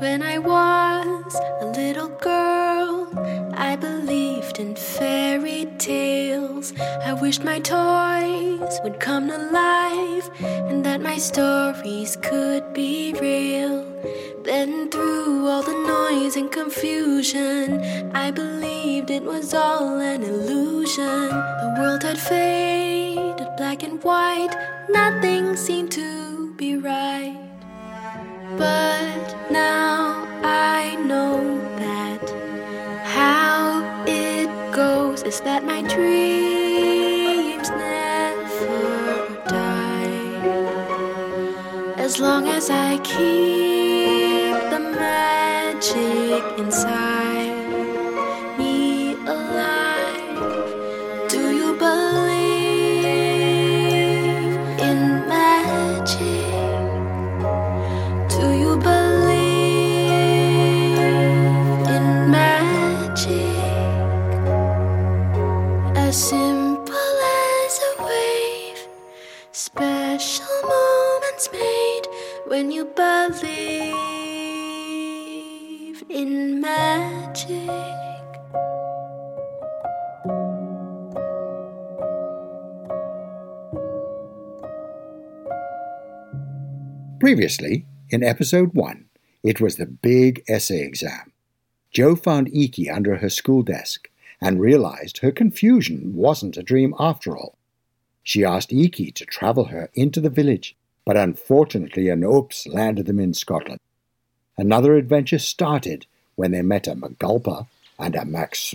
When 0.00 0.22
I 0.22 0.38
was 0.38 1.34
a 1.60 1.66
little 1.66 2.08
girl, 2.08 3.12
I 3.52 3.76
believed 3.76 4.58
in 4.58 4.74
fairy 4.74 5.66
tales. 5.76 6.72
I 7.04 7.12
wished 7.12 7.44
my 7.44 7.58
toys 7.58 8.80
would 8.82 8.98
come 8.98 9.28
to 9.28 9.36
life 9.36 10.30
and 10.40 10.82
that 10.86 11.02
my 11.02 11.18
stories 11.18 12.16
could 12.16 12.72
be 12.72 13.12
real. 13.20 13.84
Then, 14.42 14.90
through 14.90 15.46
all 15.46 15.62
the 15.62 15.74
noise 15.74 16.34
and 16.34 16.50
confusion, 16.50 17.82
I 18.14 18.30
believed 18.30 19.10
it 19.10 19.22
was 19.22 19.52
all 19.52 19.98
an 19.98 20.22
illusion. 20.22 21.28
The 21.28 21.76
world 21.78 22.02
had 22.04 22.18
faded 22.18 23.48
black 23.58 23.82
and 23.82 24.02
white, 24.02 24.56
nothing 24.88 25.56
seemed 25.56 25.92
to 25.92 26.54
be 26.54 26.78
right. 26.78 27.36
But 28.56 28.89
that 35.60 35.66
my 35.66 35.82
dreams 35.82 37.68
never 37.70 39.42
die. 39.48 40.44
As 41.96 42.18
long 42.18 42.48
as 42.48 42.70
I 42.70 42.98
keep 42.98 44.54
the 44.70 44.80
magic 44.98 46.58
inside 46.58 47.29
special 69.60 70.46
moments 70.62 71.50
made 71.52 72.02
when 72.46 72.70
you 72.70 72.86
believe 72.86 73.42
in 76.08 76.62
magic. 76.62 77.68
Previously, 87.20 87.84
in 88.08 88.24
episode 88.24 88.72
1, 88.72 89.04
it 89.42 89.60
was 89.60 89.76
the 89.76 89.84
big 89.84 90.42
essay 90.48 90.80
exam. 90.80 91.34
Jo 91.90 92.16
found 92.16 92.50
Eiki 92.50 92.90
under 92.90 93.18
her 93.18 93.28
school 93.28 93.62
desk 93.62 94.08
and 94.40 94.58
realized 94.58 95.18
her 95.18 95.30
confusion 95.30 96.14
wasn't 96.14 96.56
a 96.56 96.62
dream 96.62 96.94
after 96.98 97.36
all. 97.36 97.59
She 98.22 98.44
asked 98.44 98.70
Eiki 98.70 99.14
to 99.14 99.24
travel 99.24 99.66
her 99.66 99.90
into 99.94 100.20
the 100.20 100.30
village, 100.30 100.76
but 101.04 101.16
unfortunately 101.16 102.08
an 102.08 102.24
oops 102.24 102.66
landed 102.66 103.06
them 103.06 103.18
in 103.18 103.34
Scotland. 103.34 103.80
Another 104.56 104.96
adventure 104.96 105.38
started 105.38 106.06
when 106.36 106.50
they 106.50 106.62
met 106.62 106.86
a 106.86 106.94
Mac 106.94 107.12
Gulpa 107.18 107.66
and 107.98 108.14
a 108.14 108.24
Max 108.24 108.74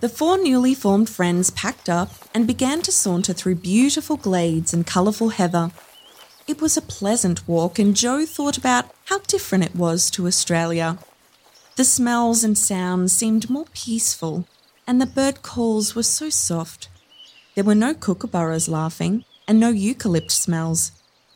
The 0.00 0.08
four 0.08 0.42
newly 0.42 0.74
formed 0.74 1.08
friends 1.08 1.50
packed 1.50 1.88
up 1.88 2.12
and 2.32 2.46
began 2.46 2.82
to 2.82 2.92
saunter 2.92 3.32
through 3.32 3.56
beautiful 3.56 4.16
glades 4.16 4.72
and 4.72 4.86
colourful 4.86 5.30
heather. 5.30 5.72
It 6.46 6.60
was 6.62 6.76
a 6.76 6.82
pleasant 6.82 7.46
walk, 7.48 7.78
and 7.78 7.96
Jo 7.96 8.24
thought 8.24 8.56
about 8.56 8.90
how 9.06 9.18
different 9.18 9.64
it 9.64 9.74
was 9.74 10.10
to 10.12 10.26
Australia. 10.26 10.98
The 11.78 11.84
smells 11.84 12.42
and 12.42 12.58
sounds 12.58 13.12
seemed 13.12 13.48
more 13.48 13.66
peaceful, 13.72 14.48
and 14.84 15.00
the 15.00 15.06
bird 15.06 15.42
calls 15.42 15.94
were 15.94 16.02
so 16.02 16.28
soft. 16.28 16.88
There 17.54 17.62
were 17.62 17.76
no 17.76 17.94
kookaburras 17.94 18.68
laughing, 18.68 19.24
and 19.46 19.60
no 19.60 19.72
eucalypt 19.72 20.32
smells, 20.32 20.90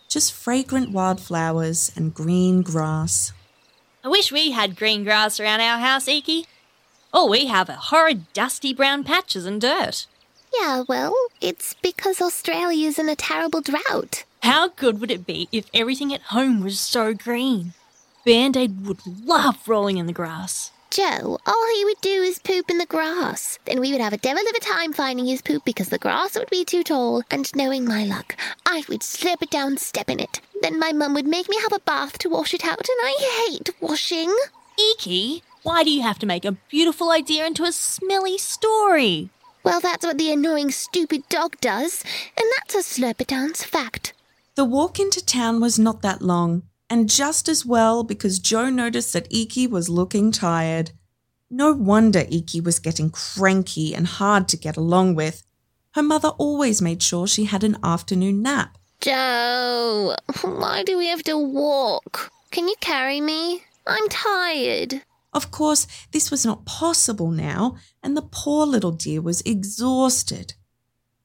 just 0.09 0.33
fragrant 0.33 0.91
wildflowers 0.91 1.93
and 1.95 2.13
green 2.13 2.63
grass. 2.63 3.31
I 4.03 4.09
wish 4.09 4.33
we 4.33 4.51
had 4.51 4.75
green 4.75 5.05
grass 5.05 5.39
around 5.39 5.61
our 5.61 5.79
house, 5.79 6.07
Eiki. 6.07 6.47
All 7.13 7.29
we 7.29 7.47
have 7.47 7.71
are 7.71 7.75
horrid 7.75 8.33
dusty 8.33 8.75
brown 8.75 9.05
patches 9.05 9.47
and 9.47 9.61
dirt. 9.61 10.09
Yeah, 10.59 10.83
well, 10.89 11.15
it's 11.41 11.75
because 11.75 12.21
Australia's 12.21 12.99
in 12.99 13.09
a 13.09 13.15
terrible 13.15 13.61
drought. 13.61 14.25
How 14.43 14.71
good 14.71 15.01
would 15.01 15.13
it 15.13 15.25
be 15.25 15.49
if 15.53 15.71
everything 15.73 16.13
at 16.13 16.33
home 16.35 16.65
was 16.65 16.81
so 16.81 17.15
green? 17.15 17.75
Band 18.25 18.57
Aid 18.57 18.87
would 18.87 19.05
love 19.05 19.67
rolling 19.67 19.97
in 19.99 20.07
the 20.07 20.13
grass. 20.13 20.71
Jo, 20.91 21.39
all 21.45 21.75
he 21.75 21.85
would 21.85 22.01
do 22.01 22.23
is 22.23 22.39
poop 22.39 22.71
in 22.71 22.79
the 22.79 22.87
grass. 22.87 23.59
Then 23.65 23.81
we 23.81 23.91
would 23.91 24.01
have 24.01 24.13
a 24.13 24.19
devil 24.19 24.43
of 24.43 24.55
a 24.55 24.61
time 24.61 24.93
finding 24.93 25.27
his 25.27 25.43
poop 25.43 25.65
because 25.65 25.89
the 25.89 25.99
grass 25.99 26.37
would 26.37 26.51
be 26.51 26.65
too 26.65 26.85
tall, 26.85 27.23
and 27.31 27.53
knowing 27.57 27.85
my 27.85 28.05
luck, 28.05 28.37
I 28.65 28.85
would 28.89 29.03
slip 29.03 29.43
it 29.43 29.51
down, 29.51 29.77
step 29.77 30.09
in 30.09 30.21
it. 30.21 30.41
Then 30.61 30.79
my 30.79 30.93
mum 30.93 31.15
would 31.15 31.27
make 31.27 31.49
me 31.49 31.57
have 31.63 31.73
a 31.73 31.81
bath 31.81 32.19
to 32.19 32.29
wash 32.29 32.55
it 32.55 32.65
out, 32.65 32.87
and 32.89 32.99
I 33.03 33.49
hate 33.49 33.71
washing. 33.81 34.33
Eiki, 34.79 35.43
why 35.63 35.83
do 35.83 35.91
you 35.91 36.03
have 36.03 36.19
to 36.21 36.27
make 36.27 36.45
a 36.45 36.59
beautiful 36.71 37.11
idea 37.11 37.47
into 37.47 37.65
a 37.65 37.73
smelly 37.73 38.39
story? 38.39 39.31
Well, 39.65 39.81
that's 39.81 40.05
what 40.07 40.19
the 40.19 40.31
annoying 40.31 40.71
stupid 40.71 41.29
dog 41.29 41.57
does, 41.61 42.05
and 42.37 42.47
that's 42.57 42.75
a 42.75 42.79
Slurpertown's 42.79 43.65
fact. 43.65 44.13
The 44.55 44.65
walk 44.65 45.01
into 45.01 45.25
town 45.25 45.61
was 45.61 45.79
not 45.79 46.03
that 46.03 46.21
long, 46.21 46.65
and 46.93 47.09
just 47.09 47.49
as 47.49 47.65
well 47.65 48.05
because 48.05 48.39
Jo 48.39 48.69
noticed 48.69 49.15
that 49.15 49.31
Eiki 49.31 49.67
was 49.67 49.89
looking 49.89 50.31
tired. 50.31 50.91
No 51.49 51.73
wonder 51.73 52.21
Eiki 52.25 52.63
was 52.63 52.79
getting 52.79 53.09
cranky 53.09 53.95
and 53.95 54.07
hard 54.07 54.47
to 54.49 54.59
get 54.59 54.77
along 54.77 55.15
with. 55.15 55.43
Her 55.95 56.03
mother 56.03 56.29
always 56.37 56.83
made 56.83 57.03
sure 57.03 57.27
she 57.27 57.45
had 57.47 57.65
an 57.65 57.79
afternoon 57.83 58.43
nap. 58.43 58.77
Jo, 59.01 60.15
why 60.43 60.83
do 60.83 60.99
we 60.99 61.07
have 61.07 61.23
to 61.23 61.39
walk? 61.39 62.31
Can 62.51 62.69
you 62.69 62.75
carry 62.83 63.23
me? 63.23 63.63
I'm 63.87 64.07
tired. 64.11 65.01
Of 65.33 65.51
course, 65.51 65.87
this 66.11 66.31
was 66.31 66.45
not 66.45 66.67
possible 66.67 67.31
now, 67.31 67.77
and 68.03 68.15
the 68.15 68.29
poor 68.31 68.67
little 68.67 68.93
dear 68.93 69.23
was 69.23 69.41
exhausted. 69.47 70.53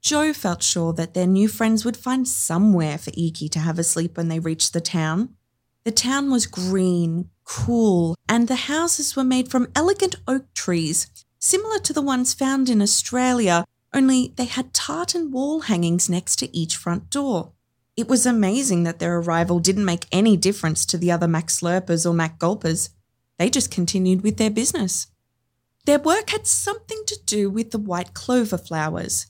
Jo 0.02 0.32
felt 0.32 0.64
sure 0.64 0.94
that 0.94 1.14
their 1.14 1.28
new 1.28 1.50
friends 1.50 1.84
would 1.84 1.98
find 1.98 2.26
somewhere 2.26 2.98
for 2.98 3.12
Eiki 3.12 3.52
to 3.52 3.60
have 3.60 3.78
a 3.78 3.84
sleep 3.84 4.16
when 4.16 4.30
they 4.30 4.40
reached 4.40 4.72
the 4.72 4.80
town. 4.80 5.34
The 5.88 5.94
town 5.94 6.30
was 6.30 6.48
green, 6.48 7.30
cool, 7.46 8.18
and 8.28 8.50
the 8.50 8.68
houses 8.68 9.16
were 9.16 9.24
made 9.24 9.50
from 9.50 9.72
elegant 9.74 10.18
oak 10.28 10.54
trees, 10.54 11.08
similar 11.40 11.80
to 11.80 11.94
the 11.94 12.02
ones 12.02 12.34
found 12.34 12.68
in 12.68 12.82
Australia, 12.82 13.64
only 13.94 14.34
they 14.36 14.44
had 14.44 14.74
tartan 14.74 15.32
wall 15.32 15.62
hangings 15.62 16.10
next 16.10 16.40
to 16.40 16.54
each 16.54 16.76
front 16.76 17.10
door. 17.10 17.54
It 17.96 18.10
was 18.10 18.26
amazing 18.26 18.84
that 18.84 19.00
their 19.00 19.18
arrival 19.18 19.60
didn't 19.60 19.86
make 19.86 20.08
any 20.12 20.36
difference 20.36 20.86
to 20.88 20.98
the 20.98 21.10
other 21.10 21.26
Mac 21.26 21.48
Slurpas 21.48 22.06
or 22.06 22.14
Mac 22.14 22.38
Gulpas. 22.38 22.90
They 23.40 23.50
just 23.50 23.72
continued 23.72 24.24
with 24.24 24.36
their 24.36 24.52
business. 24.52 25.08
Their 25.86 26.00
work 26.00 26.32
had 26.32 26.48
something 26.48 27.02
to 27.08 27.18
do 27.26 27.50
with 27.50 27.72
the 27.72 27.80
white 27.80 28.14
clover 28.14 28.58
flowers. 28.58 29.28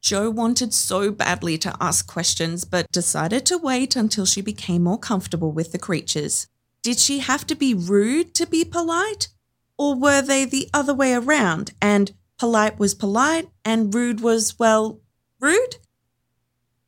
Jo 0.00 0.30
wanted 0.30 0.72
so 0.72 1.10
badly 1.10 1.58
to 1.58 1.76
ask 1.80 2.06
questions, 2.06 2.64
but 2.64 2.90
decided 2.90 3.44
to 3.46 3.58
wait 3.58 3.96
until 3.96 4.24
she 4.24 4.40
became 4.40 4.82
more 4.82 4.98
comfortable 4.98 5.52
with 5.52 5.72
the 5.72 5.78
creatures. 5.78 6.46
Did 6.82 6.98
she 6.98 7.18
have 7.18 7.46
to 7.48 7.54
be 7.54 7.74
rude 7.74 8.34
to 8.34 8.46
be 8.46 8.64
polite? 8.64 9.28
Or 9.76 9.94
were 9.94 10.22
they 10.22 10.44
the 10.44 10.68
other 10.72 10.94
way 10.94 11.12
around, 11.14 11.72
and 11.80 12.12
polite 12.38 12.78
was 12.78 12.94
polite 12.94 13.48
and 13.64 13.94
rude 13.94 14.20
was, 14.20 14.58
well, 14.58 15.00
rude? 15.38 15.76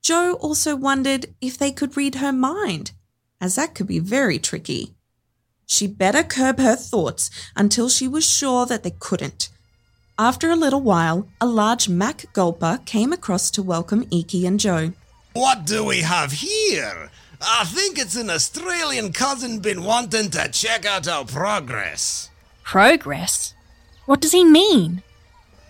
Jo 0.03 0.35
also 0.35 0.75
wondered 0.75 1.35
if 1.41 1.59
they 1.59 1.71
could 1.71 1.97
read 1.97 2.17
her 2.17 2.33
mind, 2.33 2.93
as 3.41 3.55
that 3.55 3.75
could 3.75 3.87
be 3.87 3.99
very 3.99 4.39
tricky. 4.39 4.95
She 5.67 5.87
better 5.87 6.23
curb 6.23 6.59
her 6.59 6.77
thoughts 6.77 7.31
until 7.55 7.89
she 7.89 8.09
was 8.09 8.29
sure 8.29 8.67
that 8.67 8.83
they 8.83 8.91
couldn't. 8.99 9.49
After 10.23 10.53
a 10.53 10.55
little 10.55 10.83
while, 10.83 11.27
a 11.41 11.47
large 11.47 11.89
Mac 11.89 12.33
Gulpa 12.33 12.87
came 12.87 13.13
across 13.13 13.51
to 13.51 13.61
welcome 13.61 14.05
Eiki 14.05 14.47
and 14.47 14.61
Jo. 14.61 14.93
What 15.33 15.67
do 15.67 15.85
we 15.85 16.03
have 16.03 16.31
here? 16.31 17.11
I 17.41 17.65
think 17.65 17.99
it's 17.99 18.15
an 18.15 18.31
Australian 18.31 19.13
cousin 19.13 19.59
been 19.59 19.83
wanting 19.83 20.31
to 20.31 20.49
check 20.53 20.87
out 20.87 21.09
our 21.09 21.25
progress. 21.25 22.31
Progress? 22.63 23.55
What 24.07 24.21
does 24.21 24.31
he 24.31 24.45
mean? 24.45 25.03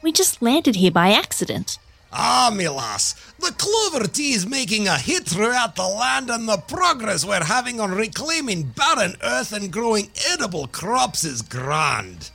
We 0.02 0.12
just 0.12 0.42
landed 0.42 0.76
here 0.76 0.92
by 0.92 1.12
accident. 1.12 1.78
Ah, 2.12 2.52
me 2.54 2.68
lass, 2.68 3.14
the 3.38 3.54
clover 3.56 4.06
tea 4.06 4.34
is 4.34 4.46
making 4.46 4.86
a 4.86 4.98
hit 4.98 5.24
throughout 5.24 5.76
the 5.76 5.88
land, 5.88 6.28
and 6.28 6.46
the 6.46 6.58
progress 6.58 7.24
we're 7.24 7.44
having 7.44 7.80
on 7.80 7.92
reclaiming 7.92 8.64
barren 8.64 9.16
earth 9.22 9.54
and 9.54 9.72
growing 9.72 10.10
edible 10.30 10.66
crops 10.66 11.24
is 11.24 11.40
grand. 11.40 12.30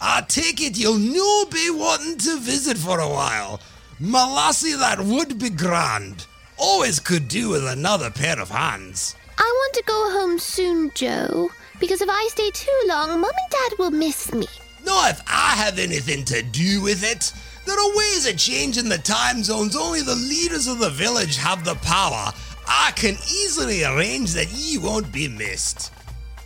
I 0.00 0.22
take 0.22 0.60
it 0.60 0.78
you'll 0.78 0.98
no 0.98 1.44
be 1.46 1.70
wanting 1.70 2.18
to 2.18 2.38
visit 2.38 2.76
for 2.76 3.00
a 3.00 3.08
while. 3.08 3.60
Malassie, 4.00 4.78
that 4.78 5.00
would 5.00 5.38
be 5.38 5.50
grand. 5.50 6.26
Always 6.58 7.00
could 7.00 7.28
do 7.28 7.50
with 7.50 7.66
another 7.66 8.10
pair 8.10 8.38
of 8.40 8.50
hands. 8.50 9.16
I 9.38 9.42
want 9.42 9.74
to 9.74 9.82
go 9.86 10.10
home 10.12 10.38
soon, 10.38 10.90
Jo, 10.94 11.50
because 11.80 12.00
if 12.00 12.08
I 12.10 12.28
stay 12.30 12.50
too 12.50 12.82
long, 12.86 13.08
Mum 13.20 13.24
and 13.24 13.50
Dad 13.50 13.78
will 13.78 13.90
miss 13.90 14.32
me. 14.32 14.46
Not 14.84 15.10
if 15.10 15.22
I 15.26 15.54
have 15.56 15.78
anything 15.78 16.24
to 16.26 16.42
do 16.42 16.82
with 16.82 17.02
it. 17.02 17.32
There 17.66 17.78
are 17.78 17.96
ways 17.96 18.26
of 18.28 18.36
changing 18.36 18.88
the 18.88 18.98
time 18.98 19.42
zones 19.42 19.76
only 19.76 20.00
the 20.00 20.14
leaders 20.14 20.66
of 20.66 20.78
the 20.78 20.90
village 20.90 21.36
have 21.36 21.64
the 21.64 21.74
power. 21.76 22.32
I 22.68 22.92
can 22.94 23.14
easily 23.14 23.84
arrange 23.84 24.32
that 24.34 24.50
ye 24.50 24.78
won't 24.78 25.10
be 25.10 25.26
missed. 25.26 25.92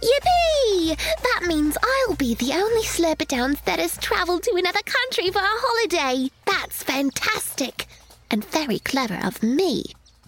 Yippee! 0.02 0.97
That 1.23 1.47
means 1.47 1.76
I'll 1.82 2.17
be 2.17 2.35
the 2.35 2.52
only 2.55 2.82
Slurperdowns 2.82 3.62
that 3.64 3.79
has 3.79 3.97
travelled 3.99 4.43
to 4.44 4.55
another 4.56 4.81
country 4.82 5.31
for 5.31 5.41
a 5.41 5.43
holiday. 5.44 6.31
That's 6.47 6.82
fantastic. 6.82 7.87
And 8.31 8.44
very 8.44 8.79
clever 8.79 9.19
of 9.23 9.43
me. 9.43 9.85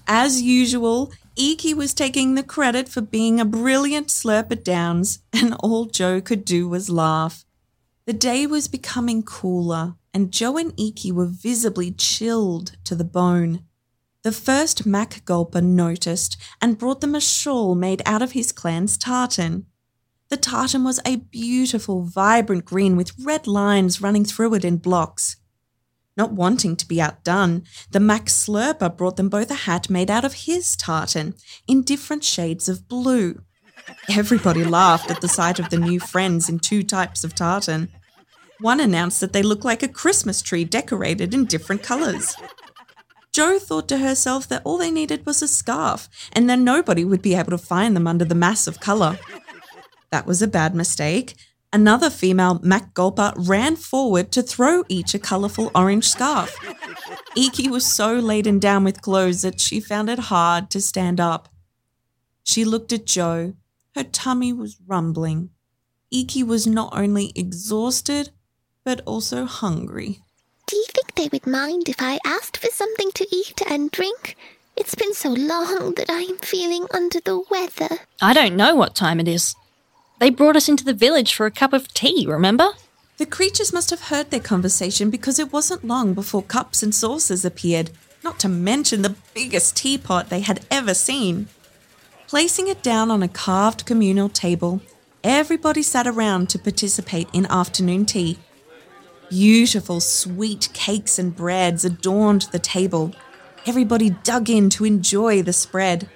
As 0.07 0.43
usual, 0.43 1.13
Eiki 1.39 1.75
was 1.75 1.95
taking 1.95 2.35
the 2.35 2.43
credit 2.43 2.89
for 2.89 3.01
being 3.01 3.41
a 3.41 3.45
brilliant 3.45 4.09
slurper 4.09 4.63
downs, 4.63 5.21
and 5.33 5.55
all 5.61 5.87
Jo 5.87 6.21
could 6.21 6.45
do 6.45 6.69
was 6.69 6.91
laugh. 6.91 7.45
The 8.05 8.13
day 8.13 8.47
was 8.47 8.69
becoming 8.69 9.23
cooler, 9.23 9.95
and 10.13 10.33
Jo 10.33 10.59
and 10.59 10.77
Eiki 10.77 11.13
were 11.13 11.27
visibly 11.27 11.93
chilled 11.93 12.73
to 12.85 12.95
the 12.95 13.05
bone. 13.05 13.65
The 14.23 14.33
first 14.33 14.87
Mac 14.87 15.25
Gulpa 15.25 15.61
noticed 15.61 16.37
and 16.61 16.79
brought 16.79 17.01
them 17.01 17.17
a 17.17 17.21
shawl 17.21 17.75
made 17.75 18.03
out 18.07 18.23
of 18.23 18.33
his 18.33 18.53
clan's 18.53 18.97
tartan. 18.97 19.67
The 20.29 20.37
tartan 20.37 20.85
was 20.85 21.01
a 21.05 21.17
beautiful, 21.17 22.05
vibrant 22.05 22.65
green 22.65 22.97
with 22.97 23.19
red 23.19 23.49
lines 23.49 24.01
running 24.01 24.25
through 24.25 24.55
it 24.55 24.65
in 24.65 24.77
blocks. 24.77 25.37
Not 26.17 26.33
wanting 26.33 26.77
to 26.77 26.87
be 26.87 27.01
outdone, 27.01 27.65
the 27.91 27.99
Mac 27.99 28.27
Slurpa 28.27 28.97
brought 28.97 29.17
them 29.17 29.29
both 29.29 29.51
a 29.51 29.55
hat 29.67 29.91
made 29.91 30.11
out 30.11 30.25
of 30.25 30.35
his 30.35 30.77
tartan 30.77 31.35
in 31.67 31.83
different 31.83 32.23
shades 32.23 32.69
of 32.69 32.87
blue. 32.87 33.43
Everybody 34.09 34.63
laughed 34.63 35.11
at 35.11 35.21
the 35.21 35.29
sight 35.29 35.59
of 35.59 35.71
the 35.71 35.79
new 35.79 35.99
friends 35.99 36.49
in 36.49 36.61
two 36.61 36.85
types 36.85 37.25
of 37.25 37.35
tartan. 37.35 37.89
One 38.61 38.79
announced 38.79 39.21
that 39.21 39.33
they 39.33 39.43
looked 39.43 39.65
like 39.65 39.83
a 39.83 39.89
Christmas 39.89 40.43
tree 40.43 40.65
decorated 40.65 41.35
in 41.35 41.47
different 41.47 41.83
colours. 41.83 42.37
Jo 43.33 43.59
thought 43.59 43.89
to 43.89 43.99
herself 43.99 44.47
that 44.49 44.63
all 44.65 44.77
they 44.77 44.91
needed 44.91 45.25
was 45.25 45.41
a 45.41 45.49
scarf, 45.49 46.09
and 46.33 46.51
then 46.51 46.65
nobody 46.65 47.05
would 47.05 47.23
be 47.23 47.35
able 47.35 47.51
to 47.51 47.59
find 47.59 47.97
them 47.97 48.07
under 48.07 48.27
the 48.27 48.35
mass 48.35 48.67
of 48.67 48.81
colour. 48.81 49.19
That 50.11 50.27
was 50.27 50.43
a 50.43 50.47
bad 50.47 50.75
mistake. 50.75 51.35
Another 51.73 52.11
female 52.11 52.61
Mac 52.63 52.93
Gulpa 52.93 53.33
ran 53.35 53.77
forward 53.77 54.31
to 54.33 54.43
throw 54.43 54.85
each 54.89 55.15
a 55.15 55.19
colourful 55.19 55.71
orange 55.75 56.07
scarf. 56.07 56.55
Eiki 57.35 57.71
was 57.71 57.87
so 57.87 58.13
laden 58.17 58.59
down 58.59 58.85
with 58.85 59.01
clothes 59.01 59.41
that 59.41 59.59
she 59.59 59.81
found 59.81 60.11
it 60.11 60.19
hard 60.19 60.69
to 60.69 60.83
stand 60.83 61.19
up. 61.19 61.49
She 62.45 62.67
looked 62.67 62.93
at 62.93 63.07
Jo. 63.07 63.55
Her 63.95 64.05
tummy 64.05 64.53
was 64.53 64.77
rumbling. 64.87 65.49
Eiki 66.13 66.47
was 66.47 66.67
not 66.67 66.93
only 66.95 67.33
exhausted, 67.35 68.29
but 68.85 69.01
also 69.07 69.47
hungry. 69.47 70.21
Do 71.15 71.23
you 71.23 71.29
think 71.29 71.45
they 71.45 71.51
would 71.51 71.53
mind 71.53 71.89
if 71.89 71.97
I 72.01 72.19
asked 72.25 72.57
for 72.57 72.69
something 72.69 73.11
to 73.13 73.27
eat 73.35 73.61
and 73.69 73.91
drink? 73.91 74.37
It's 74.77 74.95
been 74.95 75.13
so 75.15 75.31
long 75.31 75.95
that 75.97 76.07
I'm 76.09 76.39
feeling 76.39 76.87
under 76.93 77.21
the 77.21 77.43
weather. 77.51 77.99
I 78.21 78.33
don't 78.33 78.57
know 78.57 78.75
what 78.75 78.95
time 78.95 79.21
it 79.21 79.29
is. 79.29 79.55
They 80.21 80.31
brought 80.31 80.57
us 80.57 80.69
into 80.69 80.85
the 80.85 80.95
village 80.95 81.35
for 81.35 81.47
a 81.47 81.51
cup 81.51 81.73
of 81.73 81.93
tea, 81.93 82.27
remember? 82.27 82.69
The 83.19 83.27
creatures 83.27 83.73
must 83.73 83.91
have 83.91 84.05
heard 84.05 84.31
their 84.31 84.41
conversation 84.41 85.11
because 85.11 85.39
it 85.39 85.53
wasn't 85.53 85.85
long 85.85 86.15
before 86.15 86.43
cups 86.43 86.83
and 86.83 86.95
saucers 86.95 87.45
appeared, 87.45 87.91
not 88.25 88.39
to 88.41 88.49
mention 88.49 89.03
the 89.03 89.17
biggest 89.35 89.77
teapot 89.77 90.31
they 90.31 90.41
had 90.41 90.65
ever 90.71 90.95
seen. 90.95 91.49
Placing 92.27 92.69
it 92.69 92.83
down 92.83 93.11
on 93.11 93.23
a 93.23 93.29
carved 93.29 93.85
communal 93.85 94.29
table, 94.29 94.81
everybody 95.23 95.83
sat 95.83 96.07
around 96.07 96.49
to 96.51 96.59
participate 96.59 97.29
in 97.33 97.47
afternoon 97.47 98.07
tea. 98.07 98.39
Beautiful, 99.33 100.01
sweet 100.01 100.69
cakes 100.75 101.19
and 101.19 101.35
breads 101.35 101.87
adorned 101.87 102.43
the 102.53 102.59
table. 102.59 103.15
Everybody 103.65 104.11
dug 104.11 104.51
in 104.51 104.69
to 104.69 104.85
enjoy 104.85 105.41
the 105.41 105.55
spread. 105.55 106.11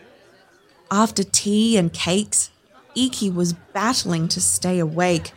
After 0.91 1.25
tea 1.25 1.79
and 1.79 1.91
cakes, 1.91 2.51
Eiki 2.95 3.35
was 3.35 3.55
battling 3.55 4.29
to 4.29 4.41
stay 4.43 4.79
awake. 4.79 5.33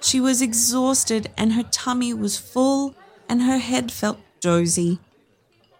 She 0.00 0.20
was 0.20 0.42
exhausted 0.42 1.30
and 1.36 1.52
her 1.52 1.62
tummy 1.62 2.12
was 2.12 2.36
full 2.36 2.96
and 3.28 3.42
her 3.42 3.58
head 3.58 3.92
felt 3.92 4.18
dozy. 4.40 4.98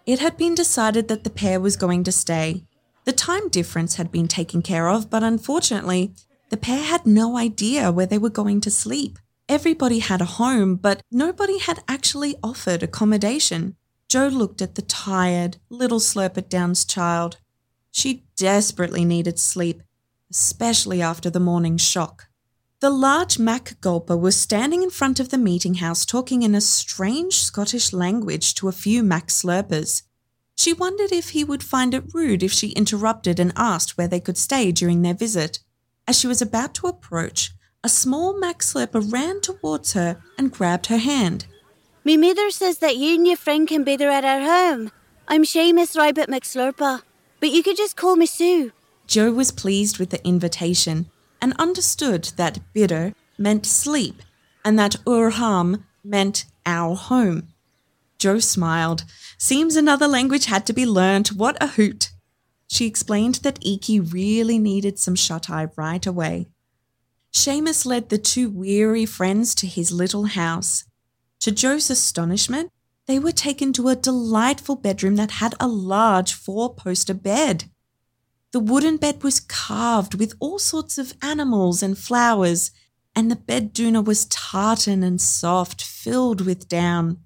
It 0.05 0.19
had 0.19 0.37
been 0.37 0.55
decided 0.55 1.09
that 1.09 1.25
the 1.25 1.29
pair 1.29 1.59
was 1.59 1.75
going 1.75 2.05
to 2.05 2.13
stay. 2.13 2.63
The 3.03 3.11
time 3.11 3.49
difference 3.49 3.95
had 3.95 4.09
been 4.09 4.29
taken 4.29 4.61
care 4.61 4.87
of, 4.87 5.09
but 5.09 5.21
unfortunately, 5.21 6.13
the 6.47 6.55
pair 6.55 6.81
had 6.81 7.05
no 7.05 7.35
idea 7.35 7.91
where 7.91 8.05
they 8.05 8.17
were 8.17 8.29
going 8.29 8.61
to 8.61 8.71
sleep. 8.71 9.19
Everybody 9.51 9.99
had 9.99 10.21
a 10.21 10.37
home, 10.39 10.77
but 10.77 11.03
nobody 11.11 11.57
had 11.59 11.83
actually 11.85 12.37
offered 12.41 12.83
accommodation. 12.83 13.75
Jo 14.07 14.29
looked 14.29 14.61
at 14.61 14.75
the 14.75 14.81
tired, 14.81 15.57
little 15.69 15.99
Slurpit 15.99 16.47
Downs 16.47 16.85
child. 16.85 17.35
She 17.91 18.23
desperately 18.37 19.03
needed 19.03 19.37
sleep, 19.37 19.83
especially 20.31 21.01
after 21.01 21.29
the 21.29 21.41
morning 21.41 21.75
shock. 21.75 22.29
The 22.79 22.89
large 22.89 23.39
Mac 23.39 23.75
Gulpa 23.81 24.17
was 24.17 24.37
standing 24.37 24.83
in 24.83 24.89
front 24.89 25.19
of 25.19 25.31
the 25.31 25.37
meeting 25.37 25.75
house 25.75 26.05
talking 26.05 26.43
in 26.43 26.55
a 26.55 26.61
strange 26.61 27.39
Scottish 27.39 27.91
language 27.91 28.55
to 28.55 28.69
a 28.69 28.71
few 28.71 29.03
Mac 29.03 29.27
Slurpas. 29.27 30.03
She 30.55 30.71
wondered 30.71 31.11
if 31.11 31.31
he 31.31 31.43
would 31.43 31.61
find 31.61 31.93
it 31.93 32.13
rude 32.13 32.41
if 32.41 32.53
she 32.53 32.69
interrupted 32.69 33.37
and 33.37 33.51
asked 33.57 33.97
where 33.97 34.07
they 34.07 34.21
could 34.21 34.37
stay 34.37 34.71
during 34.71 35.01
their 35.01 35.13
visit. 35.13 35.59
As 36.07 36.17
she 36.17 36.27
was 36.27 36.41
about 36.41 36.73
to 36.75 36.87
approach, 36.87 37.51
a 37.83 37.89
small 37.89 38.37
Mac 38.37 38.59
Slurpa 38.59 39.11
ran 39.11 39.41
towards 39.41 39.93
her 39.93 40.21
and 40.37 40.51
grabbed 40.51 40.87
her 40.87 40.97
hand. 40.97 41.45
Me 42.03 42.15
mother 42.15 42.51
says 42.51 42.77
that 42.77 42.97
you 42.97 43.15
and 43.15 43.25
your 43.25 43.37
friend 43.37 43.67
can 43.67 43.83
be 43.83 43.95
there 43.95 44.11
at 44.11 44.23
our 44.23 44.41
home. 44.41 44.91
I'm 45.27 45.43
Seamus 45.43 45.97
Rabbit 45.97 46.29
McSlurper, 46.29 47.01
but 47.39 47.49
you 47.49 47.63
could 47.63 47.77
just 47.77 47.95
call 47.95 48.15
me 48.15 48.25
Sue. 48.27 48.71
Jo 49.07 49.31
was 49.31 49.51
pleased 49.51 49.97
with 49.97 50.11
the 50.11 50.25
invitation 50.25 51.09
and 51.41 51.53
understood 51.57 52.25
that 52.37 52.59
bitter 52.73 53.13
meant 53.37 53.65
sleep 53.65 54.21
and 54.63 54.77
that 54.77 54.97
Urham 55.07 55.83
meant 56.03 56.45
our 56.65 56.95
home. 56.95 57.47
Jo 58.19 58.37
smiled. 58.37 59.05
Seems 59.39 59.75
another 59.75 60.07
language 60.07 60.45
had 60.45 60.67
to 60.67 60.73
be 60.73 60.85
learnt. 60.85 61.29
What 61.29 61.57
a 61.59 61.67
hoot! 61.67 62.11
She 62.67 62.85
explained 62.85 63.35
that 63.43 63.59
Eiki 63.61 64.13
really 64.13 64.59
needed 64.59 64.99
some 64.99 65.15
shut 65.15 65.49
eye 65.49 65.69
right 65.75 66.05
away. 66.05 66.47
Seamus 67.33 67.85
led 67.85 68.09
the 68.09 68.17
two 68.17 68.49
weary 68.49 69.05
friends 69.05 69.55
to 69.55 69.67
his 69.67 69.91
little 69.91 70.25
house. 70.25 70.85
To 71.41 71.51
Jo's 71.51 71.89
astonishment, 71.89 72.71
they 73.07 73.19
were 73.19 73.31
taken 73.31 73.73
to 73.73 73.89
a 73.89 73.95
delightful 73.95 74.75
bedroom 74.75 75.15
that 75.15 75.31
had 75.31 75.55
a 75.59 75.67
large 75.67 76.33
four 76.33 76.73
poster 76.73 77.13
bed. 77.13 77.65
The 78.51 78.59
wooden 78.59 78.97
bed 78.97 79.23
was 79.23 79.39
carved 79.39 80.15
with 80.15 80.33
all 80.39 80.59
sorts 80.59 80.97
of 80.97 81.13
animals 81.21 81.81
and 81.81 81.97
flowers, 81.97 82.71
and 83.15 83.29
the 83.29 83.35
bed 83.35 83.77
was 84.05 84.25
tartan 84.25 85.03
and 85.03 85.19
soft, 85.19 85.83
filled 85.83 86.41
with 86.41 86.67
down. 86.69 87.19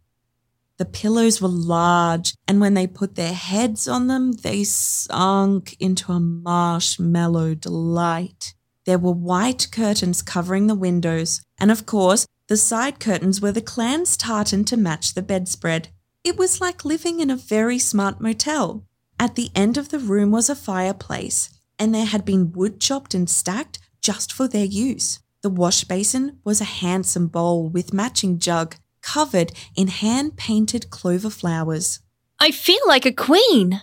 The 0.77 0.85
pillows 0.85 1.41
were 1.41 1.47
large, 1.47 2.35
and 2.47 2.59
when 2.59 2.73
they 2.73 2.87
put 2.87 3.15
their 3.15 3.33
heads 3.33 3.87
on 3.87 4.07
them, 4.07 4.33
they 4.33 4.63
sunk 4.63 5.75
into 5.79 6.11
a 6.11 6.19
marshmallow 6.19 7.55
delight. 7.55 8.54
There 8.85 8.99
were 8.99 9.11
white 9.11 9.67
curtains 9.71 10.21
covering 10.21 10.67
the 10.67 10.75
windows, 10.75 11.41
and 11.59 11.71
of 11.71 11.85
course, 11.85 12.27
the 12.47 12.57
side 12.57 12.99
curtains 12.99 13.41
were 13.41 13.51
the 13.51 13.61
clan's 13.61 14.15
tartan 14.15 14.65
to 14.65 14.77
match 14.77 15.13
the 15.13 15.23
bedspread. 15.23 15.89
It 16.23 16.37
was 16.37 16.61
like 16.61 16.85
living 16.85 17.19
in 17.19 17.29
a 17.29 17.35
very 17.35 17.79
smart 17.79 18.21
motel. 18.21 18.85
At 19.19 19.35
the 19.35 19.49
end 19.55 19.77
of 19.77 19.89
the 19.89 19.99
room 19.99 20.31
was 20.31 20.49
a 20.49 20.55
fireplace, 20.55 21.49
and 21.79 21.93
there 21.93 22.05
had 22.05 22.25
been 22.25 22.51
wood 22.51 22.79
chopped 22.79 23.13
and 23.13 23.29
stacked 23.29 23.79
just 24.01 24.31
for 24.31 24.47
their 24.47 24.65
use. 24.65 25.19
The 25.41 25.49
wash 25.49 25.83
basin 25.83 26.39
was 26.43 26.61
a 26.61 26.65
handsome 26.65 27.27
bowl 27.27 27.69
with 27.69 27.93
matching 27.93 28.39
jug 28.39 28.75
covered 29.01 29.51
in 29.75 29.87
hand 29.87 30.35
painted 30.35 30.89
clover 30.89 31.29
flowers. 31.29 31.99
I 32.39 32.51
feel 32.51 32.81
like 32.87 33.05
a 33.05 33.11
queen. 33.11 33.81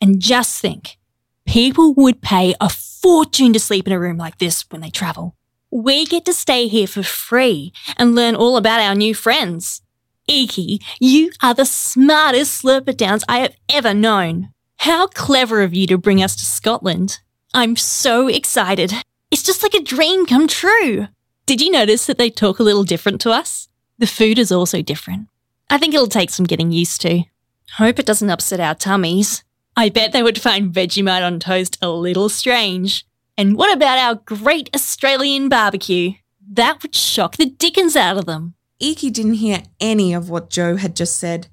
And 0.00 0.20
just 0.20 0.60
think 0.60 0.96
people 1.50 1.92
would 1.94 2.22
pay 2.22 2.54
a 2.60 2.68
fortune 2.68 3.52
to 3.52 3.58
sleep 3.58 3.84
in 3.84 3.92
a 3.92 3.98
room 3.98 4.16
like 4.16 4.38
this 4.38 4.64
when 4.70 4.80
they 4.80 4.88
travel. 4.88 5.34
We 5.68 6.06
get 6.06 6.24
to 6.26 6.32
stay 6.32 6.68
here 6.68 6.86
for 6.86 7.02
free 7.02 7.72
and 7.96 8.14
learn 8.14 8.36
all 8.36 8.56
about 8.56 8.80
our 8.80 8.94
new 8.94 9.16
friends. 9.16 9.82
Eiki, 10.28 10.80
you 11.00 11.32
are 11.42 11.52
the 11.52 11.64
smartest 11.64 12.62
slurper 12.62 12.96
downs 12.96 13.24
I 13.28 13.40
have 13.40 13.56
ever 13.68 13.92
known. 13.92 14.50
How 14.76 15.08
clever 15.08 15.62
of 15.62 15.74
you 15.74 15.88
to 15.88 15.98
bring 15.98 16.22
us 16.22 16.36
to 16.36 16.44
Scotland. 16.44 17.18
I'm 17.52 17.74
so 17.74 18.28
excited. 18.28 18.92
It's 19.32 19.42
just 19.42 19.64
like 19.64 19.74
a 19.74 19.82
dream 19.82 20.26
come 20.26 20.46
true. 20.46 21.08
Did 21.46 21.60
you 21.60 21.72
notice 21.72 22.06
that 22.06 22.16
they 22.16 22.30
talk 22.30 22.60
a 22.60 22.64
little 22.64 22.84
different 22.84 23.20
to 23.22 23.32
us? 23.32 23.66
The 23.98 24.06
food 24.06 24.38
is 24.38 24.52
also 24.52 24.82
different. 24.82 25.26
I 25.68 25.78
think 25.78 25.94
it'll 25.94 26.06
take 26.06 26.30
some 26.30 26.46
getting 26.46 26.70
used 26.70 27.00
to. 27.00 27.24
Hope 27.78 27.98
it 27.98 28.06
doesn't 28.06 28.30
upset 28.30 28.60
our 28.60 28.76
tummies. 28.76 29.42
I 29.80 29.88
bet 29.88 30.12
they 30.12 30.22
would 30.22 30.38
find 30.38 30.74
Vegemite 30.74 31.26
on 31.26 31.40
toast 31.40 31.78
a 31.80 31.88
little 31.88 32.28
strange. 32.28 33.06
And 33.38 33.56
what 33.56 33.74
about 33.74 33.96
our 33.96 34.16
great 34.26 34.68
Australian 34.74 35.48
barbecue? 35.48 36.12
That 36.52 36.82
would 36.82 36.94
shock 36.94 37.38
the 37.38 37.46
dickens 37.46 37.96
out 37.96 38.18
of 38.18 38.26
them. 38.26 38.56
Eiki 38.78 39.10
didn't 39.10 39.40
hear 39.40 39.62
any 39.80 40.12
of 40.12 40.28
what 40.28 40.50
Jo 40.50 40.76
had 40.76 40.94
just 40.94 41.16
said. 41.16 41.46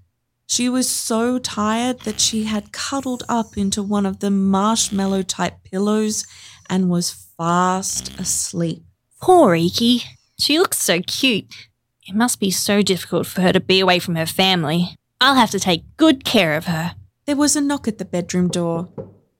She 0.45 0.67
was 0.67 0.89
so 0.89 1.39
tired 1.39 2.01
that 2.01 2.19
she 2.19 2.43
had 2.43 2.73
cuddled 2.73 3.23
up 3.29 3.57
into 3.57 3.81
one 3.81 4.05
of 4.05 4.19
the 4.19 4.29
marshmallow 4.29 5.21
type 5.21 5.63
pillows 5.63 6.25
and 6.69 6.89
was 6.89 7.29
fast 7.37 8.19
asleep. 8.19 8.83
Poor 9.21 9.55
Eiki. 9.55 10.03
She 10.37 10.59
looks 10.59 10.79
so 10.79 10.99
cute. 10.99 11.69
It 12.05 12.13
must 12.13 12.41
be 12.41 12.51
so 12.51 12.81
difficult 12.81 13.25
for 13.25 13.39
her 13.39 13.53
to 13.53 13.61
be 13.61 13.79
away 13.79 13.99
from 13.99 14.15
her 14.15 14.25
family. 14.25 14.97
I'll 15.21 15.35
have 15.35 15.51
to 15.51 15.61
take 15.61 15.95
good 15.95 16.25
care 16.25 16.57
of 16.57 16.65
her. 16.65 16.95
There 17.27 17.35
was 17.35 17.57
a 17.57 17.61
knock 17.61 17.89
at 17.89 17.97
the 17.97 18.05
bedroom 18.05 18.47
door. 18.47 18.87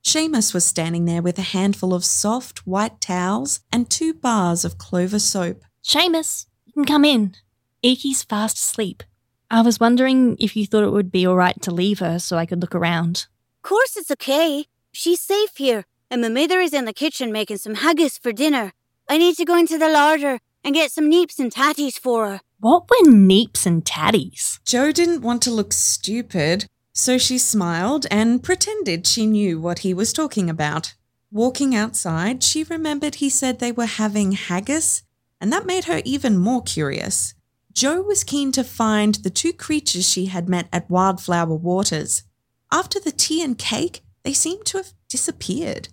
Seamus 0.04 0.52
was 0.52 0.66
standing 0.66 1.06
there 1.06 1.22
with 1.22 1.38
a 1.38 1.52
handful 1.56 1.94
of 1.94 2.04
soft 2.04 2.66
white 2.66 3.00
towels 3.00 3.60
and 3.72 3.88
two 3.88 4.12
bars 4.12 4.62
of 4.62 4.76
clover 4.76 5.18
soap. 5.18 5.62
Seamus, 5.82 6.44
you 6.66 6.74
can 6.74 6.84
come 6.84 7.06
in. 7.06 7.34
Eiki's 7.82 8.22
fast 8.22 8.58
asleep. 8.58 9.02
I 9.50 9.62
was 9.62 9.80
wondering 9.80 10.36
if 10.38 10.54
you 10.54 10.66
thought 10.66 10.84
it 10.84 10.92
would 10.92 11.10
be 11.10 11.26
all 11.26 11.36
right 11.36 11.58
to 11.62 11.70
leave 11.70 12.00
her 12.00 12.18
so 12.18 12.36
I 12.36 12.44
could 12.44 12.60
look 12.60 12.74
around. 12.74 13.26
Course 13.62 13.96
it's 13.96 14.10
okay. 14.10 14.66
She's 14.92 15.20
safe 15.20 15.56
here, 15.56 15.86
and 16.10 16.20
my 16.20 16.28
mother 16.28 16.60
is 16.60 16.74
in 16.74 16.84
the 16.84 16.92
kitchen 16.92 17.32
making 17.32 17.56
some 17.56 17.76
haggis 17.76 18.18
for 18.18 18.32
dinner. 18.32 18.72
I 19.08 19.16
need 19.16 19.36
to 19.36 19.46
go 19.46 19.56
into 19.56 19.78
the 19.78 19.88
larder 19.88 20.40
and 20.62 20.74
get 20.74 20.92
some 20.92 21.10
neeps 21.10 21.38
and 21.38 21.50
tatties 21.50 21.98
for 21.98 22.28
her. 22.28 22.40
What 22.60 22.90
were 22.90 23.10
neeps 23.10 23.64
and 23.64 23.82
tatties? 23.82 24.60
Jo 24.66 24.92
didn't 24.92 25.22
want 25.22 25.40
to 25.42 25.50
look 25.50 25.72
stupid, 25.72 26.66
so 26.98 27.16
she 27.16 27.38
smiled 27.38 28.06
and 28.10 28.42
pretended 28.42 29.06
she 29.06 29.24
knew 29.24 29.60
what 29.60 29.78
he 29.80 29.94
was 29.94 30.12
talking 30.12 30.50
about. 30.50 30.94
Walking 31.30 31.72
outside, 31.72 32.42
she 32.42 32.64
remembered 32.64 33.16
he 33.16 33.30
said 33.30 33.60
they 33.60 33.70
were 33.70 33.86
having 33.86 34.32
haggis, 34.32 35.04
and 35.40 35.52
that 35.52 35.64
made 35.64 35.84
her 35.84 36.02
even 36.04 36.36
more 36.36 36.60
curious. 36.60 37.34
Jo 37.72 38.00
was 38.02 38.24
keen 38.24 38.50
to 38.50 38.64
find 38.64 39.14
the 39.14 39.30
two 39.30 39.52
creatures 39.52 40.08
she 40.08 40.26
had 40.26 40.48
met 40.48 40.66
at 40.72 40.90
Wildflower 40.90 41.54
Waters. 41.54 42.24
After 42.72 42.98
the 42.98 43.12
tea 43.12 43.44
and 43.44 43.56
cake, 43.56 44.00
they 44.24 44.32
seemed 44.32 44.66
to 44.66 44.78
have 44.78 44.92
disappeared. 45.08 45.90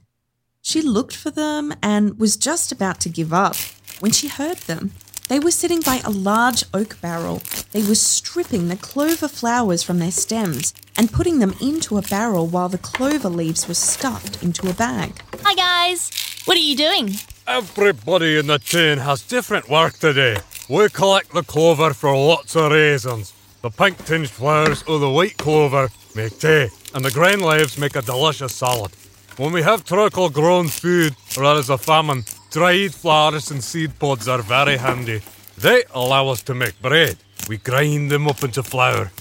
She 0.63 0.81
looked 0.81 1.15
for 1.15 1.29
them 1.29 1.71
and 1.83 2.17
was 2.17 2.35
just 2.35 2.71
about 2.71 2.99
to 3.01 3.09
give 3.09 3.31
up 3.31 3.57
when 3.99 4.11
she 4.11 4.27
heard 4.27 4.57
them. 4.57 4.93
They 5.27 5.39
were 5.39 5.49
sitting 5.49 5.81
by 5.81 6.01
a 6.03 6.11
large 6.11 6.63
oak 6.71 7.01
barrel. 7.01 7.41
They 7.71 7.81
were 7.81 7.95
stripping 7.95 8.67
the 8.67 8.75
clover 8.75 9.27
flowers 9.27 9.81
from 9.81 9.97
their 9.97 10.11
stems 10.11 10.71
and 10.95 11.11
putting 11.11 11.39
them 11.39 11.55
into 11.59 11.97
a 11.97 12.03
barrel 12.03 12.45
while 12.45 12.69
the 12.69 12.77
clover 12.77 13.29
leaves 13.29 13.67
were 13.67 13.73
stuffed 13.73 14.43
into 14.43 14.69
a 14.69 14.73
bag. 14.73 15.19
Hi, 15.41 15.55
guys. 15.55 16.11
What 16.45 16.57
are 16.57 16.59
you 16.61 16.75
doing? 16.75 17.15
Everybody 17.47 18.37
in 18.37 18.45
the 18.45 18.59
chain 18.59 18.99
has 18.99 19.23
different 19.23 19.67
work 19.67 19.97
today. 19.97 20.37
We 20.69 20.89
collect 20.89 21.33
the 21.33 21.41
clover 21.41 21.95
for 21.95 22.15
lots 22.15 22.55
of 22.55 22.71
reasons. 22.71 23.33
The 23.63 23.71
pink 23.71 24.05
tinged 24.05 24.29
flowers 24.29 24.83
of 24.83 25.01
the 25.01 25.09
white 25.09 25.37
clover 25.37 25.89
make 26.15 26.37
tea, 26.37 26.67
and 26.93 27.03
the 27.03 27.09
green 27.09 27.41
leaves 27.41 27.79
make 27.79 27.95
a 27.95 28.03
delicious 28.03 28.53
salad. 28.53 28.91
When 29.37 29.51
we 29.51 29.63
have 29.63 29.85
tropical 29.85 30.29
grown 30.29 30.67
food, 30.67 31.15
or 31.35 31.43
there 31.43 31.55
is 31.55 31.71
a 31.71 31.79
famine, 31.79 32.25
dried 32.55 32.95
flowers 32.95 33.51
and 33.51 33.61
seed 33.61 33.99
pods 33.99 34.29
are 34.29 34.41
very 34.41 34.77
handy. 34.77 35.21
They 35.57 35.83
allow 35.93 36.29
us 36.29 36.41
to 36.43 36.55
make 36.55 36.81
bread. 36.81 37.17
We 37.49 37.57
grind 37.57 38.09
them 38.09 38.29
up 38.29 38.45
into 38.45 38.63
flour. 38.63 39.11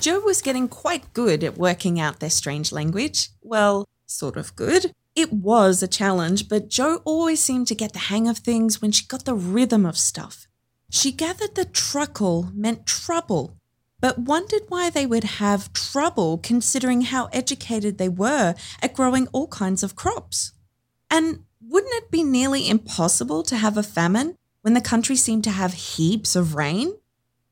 Jo 0.00 0.20
was 0.20 0.40
getting 0.40 0.66
quite 0.66 1.12
good 1.12 1.44
at 1.44 1.58
working 1.58 2.00
out 2.00 2.20
their 2.20 2.30
strange 2.30 2.72
language. 2.72 3.28
Well, 3.42 3.84
sort 4.06 4.38
of 4.38 4.56
good. 4.56 4.92
It 5.14 5.30
was 5.30 5.82
a 5.82 5.88
challenge, 5.88 6.48
but 6.48 6.70
Jo 6.70 7.02
always 7.04 7.40
seemed 7.40 7.66
to 7.66 7.74
get 7.74 7.92
the 7.92 8.08
hang 8.08 8.26
of 8.26 8.38
things 8.38 8.80
when 8.80 8.92
she 8.92 9.04
got 9.06 9.26
the 9.26 9.34
rhythm 9.34 9.84
of 9.84 9.98
stuff. 9.98 10.46
She 10.88 11.12
gathered 11.12 11.56
that 11.56 11.74
truckle 11.74 12.48
meant 12.54 12.86
trouble, 12.86 13.58
but 14.00 14.20
wondered 14.20 14.62
why 14.70 14.88
they 14.88 15.04
would 15.04 15.24
have 15.24 15.74
trouble 15.74 16.38
considering 16.38 17.02
how 17.02 17.26
educated 17.26 17.98
they 17.98 18.08
were 18.08 18.54
at 18.80 18.94
growing 18.94 19.28
all 19.32 19.48
kinds 19.48 19.82
of 19.82 19.96
crops. 19.96 20.52
And 21.10 21.40
wouldn't 21.62 21.92
it 21.94 22.10
be 22.10 22.22
nearly 22.22 22.68
impossible 22.68 23.42
to 23.44 23.56
have 23.56 23.76
a 23.76 23.82
famine 23.82 24.36
when 24.62 24.74
the 24.74 24.80
country 24.80 25.16
seemed 25.16 25.44
to 25.44 25.50
have 25.50 25.74
heaps 25.74 26.34
of 26.34 26.54
rain? 26.54 26.94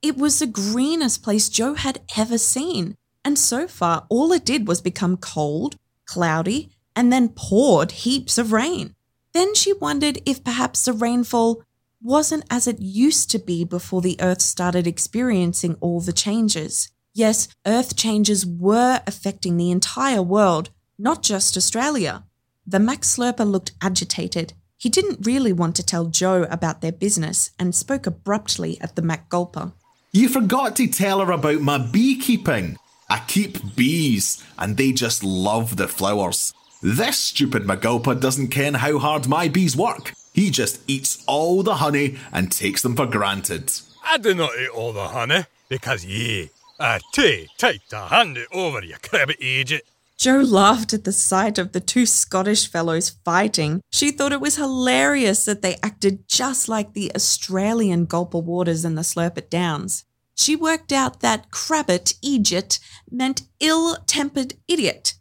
It 0.01 0.17
was 0.17 0.39
the 0.39 0.47
greenest 0.47 1.23
place 1.23 1.49
Jo 1.49 1.75
had 1.75 2.01
ever 2.17 2.39
seen, 2.39 2.97
and 3.25 3.39
so 3.39 3.69
far 3.69 4.07
all 4.09 4.33
it 4.33 4.45
did 4.45 4.67
was 4.67 4.81
become 4.81 5.17
cold, 5.17 5.77
cloudy, 6.07 6.71
and 6.97 7.13
then 7.13 7.29
poured 7.29 7.93
heaps 7.93 8.39
of 8.39 8.53
rain. 8.53 8.95
Then 9.33 9.55
she 9.55 9.73
wondered 9.73 10.21
if 10.25 10.43
perhaps 10.43 10.85
the 10.85 10.93
rainfall 10.93 11.63
wasn't 12.01 12.45
as 12.51 12.67
it 12.67 12.81
used 12.81 13.31
to 13.31 13.39
be 13.39 13.65
before 13.65 14.01
the 14.01 14.17
Earth 14.21 14.41
started 14.41 14.87
experiencing 14.87 15.77
all 15.81 16.01
the 16.01 16.13
changes. 16.13 16.91
Yes, 17.13 17.49
Earth 17.67 17.97
changes 17.97 18.47
were 18.47 19.03
affecting 19.07 19.57
the 19.57 19.71
entire 19.71 20.23
world, 20.23 20.71
not 20.99 21.23
just 21.23 21.57
Australia. 21.57 22.25
The 22.71 22.79
Mac 22.79 23.01
Slurpa 23.01 23.51
looked 23.51 23.73
agitated. 23.81 24.53
He 24.77 24.91
didn't 24.91 25.25
really 25.25 25.55
want 25.55 25.75
to 25.77 25.83
tell 25.83 26.05
Jo 26.05 26.43
about 26.51 26.83
their 26.83 26.93
business 26.93 27.51
and 27.59 27.75
spoke 27.75 28.07
abruptly 28.07 28.79
at 28.83 28.95
the 28.95 29.01
Mac 29.01 29.31
Gulpa. 29.31 29.73
You 30.13 30.29
forgot 30.29 30.77
to 30.77 30.87
tell 30.87 31.25
her 31.25 31.33
about 31.33 31.63
my 31.63 31.79
beekeeping. 31.79 32.77
I 33.09 33.23
keep 33.27 33.75
bees, 33.75 34.45
and 34.59 34.77
they 34.77 34.93
just 34.93 35.25
love 35.25 35.79
the 35.79 35.89
flowers. 35.89 36.53
This 36.83 37.17
stupid 37.17 37.65
Mac 37.65 37.81
Gulpa 37.81 38.21
doesn't 38.21 38.49
ken 38.49 38.75
how 38.75 38.99
hard 38.99 39.27
my 39.29 39.49
bees 39.49 39.75
work. 39.75 40.13
He 40.35 40.51
just 40.51 40.83
eats 40.87 41.25
all 41.27 41.63
the 41.63 41.77
honey 41.77 42.19
and 42.35 42.53
takes 42.53 42.83
them 42.83 42.97
for 42.97 43.07
granted. 43.07 43.73
I 44.05 44.19
do 44.19 44.35
not 44.35 44.51
eat 44.61 44.69
all 44.69 44.93
the 44.93 45.09
honey, 45.09 45.47
because 45.71 46.05
ye 46.05 46.51
are 46.79 47.01
too 47.15 47.47
tight 47.57 47.81
to 47.89 47.99
hand 47.99 48.37
it 48.37 48.49
over, 48.53 48.85
you 48.85 48.97
cribbit 48.97 49.41
idiot. 49.41 49.87
Jo 50.19 50.41
laughed 50.41 50.93
at 50.93 51.05
the 51.05 51.13
sight 51.13 51.59
of 51.59 51.71
the 51.71 51.81
two 51.81 52.05
Scottish 52.05 52.69
fellows 52.69 53.11
fighting. 53.25 53.81
She 53.93 54.11
thought 54.11 54.33
it 54.33 54.41
was 54.41 54.57
hilarious 54.57 55.45
that 55.45 55.63
they 55.63 55.77
acted 55.81 56.27
just 56.27 56.69
like 56.69 56.93
the 56.93 57.13
Australian 57.15 58.05
Gulper 58.09 58.43
Waters 58.43 58.85
and 58.85 58.99
the 58.99 59.03
Slurpit 59.03 59.49
Downs. 59.49 60.05
She 60.35 60.57
worked 60.57 60.91
out 60.91 61.21
that 61.21 61.53
crabbit 61.53 62.15
eejit 62.21 62.81
meant 63.09 63.43
ill 63.61 63.97
tempered 64.07 64.55
idiot. 64.67 65.15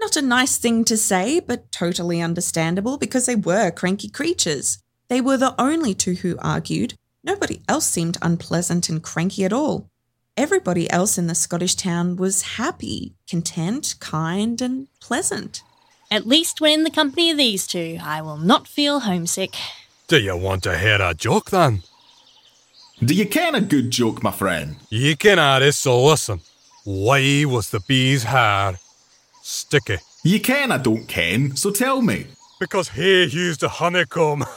Not 0.00 0.16
a 0.16 0.22
nice 0.22 0.56
thing 0.56 0.84
to 0.86 0.96
say, 0.96 1.38
but 1.38 1.70
totally 1.70 2.20
understandable 2.20 2.98
because 2.98 3.26
they 3.26 3.36
were 3.36 3.70
cranky 3.70 4.08
creatures. 4.08 4.82
They 5.08 5.20
were 5.20 5.36
the 5.36 5.54
only 5.60 5.94
two 5.94 6.14
who 6.14 6.36
argued. 6.40 6.94
Nobody 7.22 7.62
else 7.68 7.86
seemed 7.86 8.18
unpleasant 8.20 8.88
and 8.88 9.00
cranky 9.00 9.44
at 9.44 9.52
all. 9.52 9.90
Everybody 10.36 10.90
else 10.90 11.18
in 11.18 11.26
the 11.26 11.34
Scottish 11.34 11.74
town 11.74 12.16
was 12.16 12.56
happy, 12.56 13.14
content, 13.28 13.96
kind, 14.00 14.60
and 14.62 14.88
pleasant. 15.00 15.62
At 16.10 16.26
least 16.26 16.60
when 16.60 16.80
in 16.80 16.84
the 16.84 16.90
company 16.90 17.30
of 17.30 17.36
these 17.36 17.66
two, 17.66 17.98
I 18.02 18.22
will 18.22 18.38
not 18.38 18.66
feel 18.66 19.00
homesick. 19.00 19.54
Do 20.08 20.18
you 20.18 20.36
want 20.36 20.62
to 20.64 20.78
hear 20.78 20.98
a 21.00 21.14
joke 21.14 21.50
then? 21.50 21.82
Do 23.04 23.14
you 23.14 23.26
ken 23.26 23.54
a 23.54 23.60
good 23.60 23.90
joke, 23.90 24.22
my 24.22 24.30
friend? 24.30 24.76
Ye 24.88 25.16
can 25.16 25.38
add 25.38 25.62
it, 25.62 25.74
so 25.74 26.04
listen. 26.04 26.40
Why 26.84 27.44
was 27.46 27.70
the 27.70 27.80
bee's 27.80 28.24
hair 28.24 28.78
sticky? 29.42 29.98
You 30.22 30.40
ken 30.40 30.72
I 30.72 30.78
don't 30.78 31.06
ken, 31.06 31.56
so 31.56 31.70
tell 31.70 32.02
me. 32.02 32.26
Because 32.58 32.90
he 32.90 33.24
used 33.24 33.62
a 33.62 33.68
honeycomb. 33.68 34.44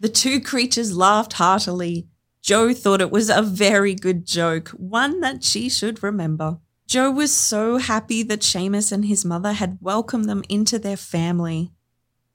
The 0.00 0.08
two 0.12 0.40
creatures 0.40 0.96
laughed 0.96 1.34
heartily. 1.34 2.06
Jo 2.42 2.74
thought 2.74 3.00
it 3.00 3.12
was 3.12 3.30
a 3.30 3.40
very 3.40 3.94
good 3.94 4.26
joke, 4.26 4.70
one 4.70 5.20
that 5.20 5.44
she 5.44 5.68
should 5.68 6.02
remember. 6.02 6.58
Jo 6.88 7.10
was 7.10 7.32
so 7.32 7.78
happy 7.78 8.24
that 8.24 8.40
Seamus 8.40 8.90
and 8.90 9.04
his 9.04 9.24
mother 9.24 9.52
had 9.52 9.78
welcomed 9.80 10.24
them 10.26 10.42
into 10.48 10.78
their 10.78 10.96
family. 10.96 11.70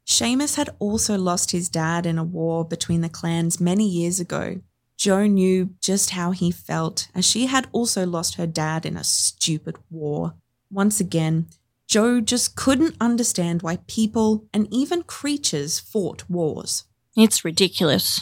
Seamus 0.06 0.56
had 0.56 0.70
also 0.80 1.18
lost 1.18 1.52
his 1.52 1.68
dad 1.68 2.06
in 2.06 2.18
a 2.18 2.24
war 2.24 2.64
between 2.64 3.02
the 3.02 3.10
clans 3.10 3.60
many 3.60 3.86
years 3.86 4.22
ago. 4.22 4.62
Jo 4.96 5.28
knew 5.28 5.72
just 5.82 6.12
how 6.12 6.32
he 6.32 6.52
felt, 6.52 7.10
as 7.14 7.26
she 7.26 7.48
had 7.48 7.68
also 7.74 8.06
lost 8.06 8.36
her 8.36 8.48
dad 8.48 8.86
in 8.86 8.96
a 8.96 9.04
stupid 9.04 9.76
war. 9.92 10.36
Once 10.72 11.02
again, 11.02 11.48
Jo 11.86 12.22
just 12.22 12.56
couldn't 12.56 12.96
understand 13.00 13.62
why 13.62 13.80
people 13.88 14.46
and 14.54 14.68
even 14.74 15.04
creatures 15.04 15.80
fought 15.80 16.24
wars. 16.30 16.86
It's 17.16 17.46
ridiculous. 17.46 18.22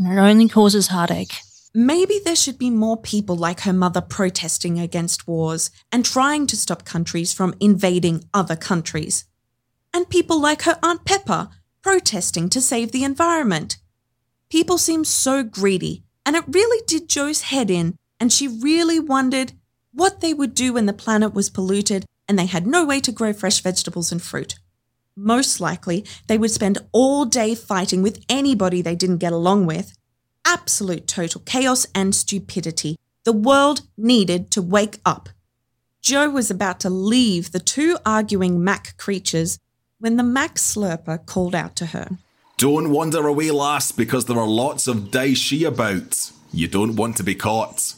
And 0.00 0.18
it 0.18 0.20
only 0.20 0.48
causes 0.48 0.88
heartache. 0.88 1.34
Maybe 1.74 2.18
there 2.24 2.34
should 2.34 2.58
be 2.58 2.70
more 2.70 2.96
people 2.96 3.36
like 3.36 3.60
her 3.60 3.72
mother 3.72 4.00
protesting 4.00 4.80
against 4.80 5.28
wars 5.28 5.70
and 5.92 6.04
trying 6.04 6.46
to 6.46 6.56
stop 6.56 6.86
countries 6.86 7.34
from 7.34 7.54
invading 7.60 8.24
other 8.32 8.56
countries. 8.56 9.26
And 9.92 10.08
people 10.08 10.40
like 10.40 10.62
her 10.62 10.78
Aunt 10.82 11.04
Pepper 11.04 11.50
protesting 11.82 12.48
to 12.48 12.62
save 12.62 12.92
the 12.92 13.04
environment. 13.04 13.76
People 14.48 14.78
seem 14.78 15.04
so 15.04 15.42
greedy, 15.42 16.02
and 16.24 16.34
it 16.34 16.44
really 16.48 16.82
did 16.86 17.08
Jo's 17.08 17.42
head 17.42 17.70
in, 17.70 17.94
and 18.18 18.32
she 18.32 18.48
really 18.48 18.98
wondered 18.98 19.52
what 19.92 20.20
they 20.20 20.32
would 20.32 20.54
do 20.54 20.72
when 20.72 20.86
the 20.86 20.92
planet 20.92 21.34
was 21.34 21.50
polluted 21.50 22.06
and 22.26 22.38
they 22.38 22.46
had 22.46 22.66
no 22.66 22.84
way 22.84 23.00
to 23.00 23.12
grow 23.12 23.32
fresh 23.32 23.60
vegetables 23.60 24.10
and 24.10 24.22
fruit. 24.22 24.54
Most 25.16 25.60
likely, 25.60 26.04
they 26.26 26.38
would 26.38 26.50
spend 26.50 26.78
all 26.92 27.24
day 27.24 27.54
fighting 27.54 28.02
with 28.02 28.24
anybody 28.28 28.82
they 28.82 28.94
didn't 28.94 29.18
get 29.18 29.32
along 29.32 29.66
with. 29.66 29.96
Absolute 30.44 31.06
total 31.06 31.42
chaos 31.44 31.86
and 31.94 32.14
stupidity. 32.14 32.96
The 33.24 33.32
world 33.32 33.82
needed 33.96 34.50
to 34.52 34.62
wake 34.62 34.98
up. 35.04 35.28
Jo 36.00 36.30
was 36.30 36.50
about 36.50 36.80
to 36.80 36.90
leave 36.90 37.52
the 37.52 37.58
two 37.58 37.98
arguing 38.06 38.64
Mac 38.64 38.96
creatures 38.96 39.58
when 39.98 40.16
the 40.16 40.22
Mac 40.22 40.54
Slurpa 40.54 41.24
called 41.26 41.54
out 41.54 41.76
to 41.76 41.86
her. 41.86 42.18
Don't 42.56 42.90
wander 42.90 43.26
away, 43.26 43.50
lass, 43.50 43.92
because 43.92 44.24
there 44.24 44.38
are 44.38 44.46
lots 44.46 44.86
of 44.86 45.10
Dai-Shi 45.10 45.64
about. 45.64 46.30
You 46.52 46.68
don't 46.68 46.96
want 46.96 47.16
to 47.18 47.22
be 47.22 47.34
caught. 47.34 47.94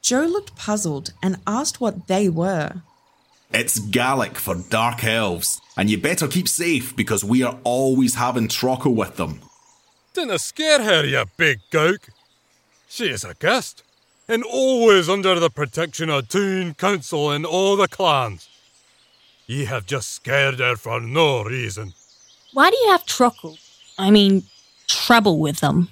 Jo 0.00 0.22
looked 0.22 0.56
puzzled 0.56 1.12
and 1.22 1.38
asked 1.46 1.80
what 1.80 2.06
they 2.06 2.28
were. 2.28 2.82
It's 3.52 3.80
Gaelic 3.80 4.36
for 4.36 4.54
dark 4.54 5.02
elves, 5.02 5.60
and 5.76 5.90
you 5.90 5.98
better 5.98 6.28
keep 6.28 6.46
safe 6.46 6.94
because 6.94 7.24
we 7.24 7.42
are 7.42 7.58
always 7.64 8.14
having 8.14 8.46
trockle 8.46 8.94
with 8.94 9.16
them. 9.16 9.40
Dinna 10.14 10.38
scare 10.38 10.82
her, 10.84 11.04
you 11.04 11.24
big 11.36 11.58
gouk. 11.72 12.10
She 12.88 13.08
is 13.08 13.24
a 13.24 13.34
guest, 13.34 13.82
and 14.28 14.44
always 14.44 15.08
under 15.08 15.40
the 15.40 15.50
protection 15.50 16.10
of 16.10 16.28
Toon 16.28 16.74
Council 16.74 17.32
and 17.32 17.44
all 17.44 17.76
the 17.76 17.88
clans. 17.88 18.48
Ye 19.48 19.64
have 19.64 19.84
just 19.84 20.10
scared 20.14 20.60
her 20.60 20.76
for 20.76 21.00
no 21.00 21.42
reason. 21.42 21.94
Why 22.52 22.70
do 22.70 22.76
you 22.76 22.90
have 22.90 23.04
trockle? 23.04 23.58
I 23.98 24.12
mean, 24.12 24.44
trouble 24.86 25.40
with 25.40 25.58
them. 25.58 25.88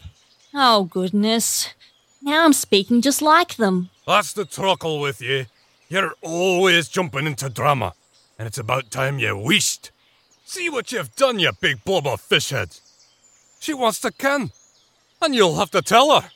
Oh, 0.55 0.85
goodness. 0.85 1.75
Now 2.23 2.45
I'm 2.45 2.53
speaking 2.53 3.03
just 3.03 3.21
like 3.21 3.57
them. 3.57 3.91
That's 4.07 4.33
the 4.33 4.45
truckle 4.45 5.01
with 5.01 5.21
ye. 5.21 5.47
You're 5.91 6.15
always 6.21 6.89
jumping 6.89 7.27
into 7.27 7.49
drama, 7.49 7.95
and 8.39 8.47
it's 8.47 8.59
about 8.59 8.91
time 8.91 9.19
you 9.19 9.35
wished. 9.39 9.91
See 10.45 10.69
what 10.69 10.93
you've 10.93 11.17
done, 11.17 11.39
you 11.39 11.51
big 11.59 11.83
blob 11.83 12.07
of 12.07 12.21
fish 12.21 12.51
heads. 12.51 12.83
She 13.59 13.73
wants 13.73 14.01
to 14.01 14.13
ken, 14.13 14.51
and 15.23 15.35
you'll 15.35 15.57
have 15.57 15.71
to 15.71 15.81
tell 15.81 16.21
her. 16.21 16.29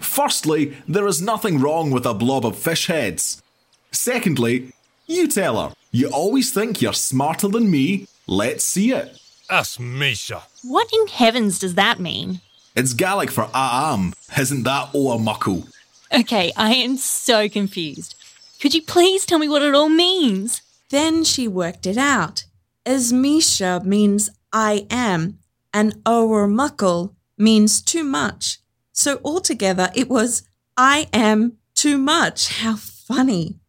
Firstly, 0.00 0.76
there 0.86 1.06
is 1.06 1.22
nothing 1.22 1.60
wrong 1.60 1.90
with 1.90 2.04
a 2.04 2.12
blob 2.12 2.44
of 2.44 2.58
fish 2.58 2.88
heads. 2.88 3.42
Secondly, 3.90 4.72
you 5.06 5.28
tell 5.28 5.60
her. 5.68 5.74
You 5.90 6.08
always 6.08 6.52
think 6.52 6.82
you're 6.82 6.92
smarter 6.92 7.48
than 7.48 7.70
me. 7.70 8.06
Let's 8.26 8.64
see 8.64 8.92
it. 8.92 9.18
Ask 9.48 9.80
Misha. 9.80 10.42
What 10.62 10.92
in 10.92 11.06
heavens 11.06 11.58
does 11.58 11.74
that 11.76 12.00
mean? 12.00 12.40
It's 12.76 12.92
Gaelic 12.92 13.30
for 13.30 13.48
I 13.54 13.94
am. 13.94 14.12
Isn't 14.38 14.64
that 14.64 14.90
oa 14.94 15.18
muckle? 15.18 15.68
Okay, 16.12 16.52
I 16.54 16.74
am 16.74 16.98
so 16.98 17.48
confused. 17.48 18.14
Could 18.60 18.74
you 18.74 18.82
please 18.82 19.26
tell 19.26 19.38
me 19.38 19.48
what 19.48 19.62
it 19.62 19.74
all 19.74 19.88
means? 19.88 20.62
Then 20.90 21.24
she 21.24 21.48
worked 21.48 21.86
it 21.86 21.96
out. 21.96 22.44
Esmisha 22.86 23.84
means 23.84 24.30
I 24.52 24.86
am, 24.90 25.38
and 25.72 26.00
Muckle 26.06 27.14
means 27.36 27.82
too 27.82 28.04
much. 28.04 28.58
So 28.92 29.20
altogether, 29.24 29.90
it 29.94 30.08
was 30.08 30.42
I 30.76 31.08
am 31.12 31.58
too 31.74 31.98
much. 31.98 32.60
How 32.60 32.76
funny. 32.76 33.60